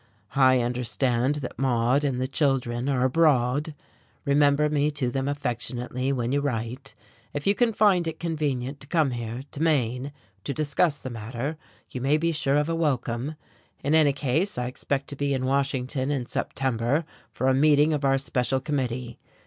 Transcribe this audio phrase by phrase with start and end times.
[0.35, 3.75] I understand that Maude and the children are abroad.
[4.25, 6.95] Remember me to them affectionately when you write.
[7.35, 10.11] If you can find it convenient to come here, to Maine,
[10.43, 11.55] to discuss the matter,
[11.91, 13.35] you may be sure of a welcome.
[13.83, 18.03] In any case, I expect to be in Washington in September for a meeting of
[18.03, 19.19] our special committee.